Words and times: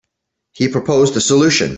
He 0.53 0.67
proposed 0.67 1.15
a 1.15 1.21
solution. 1.21 1.69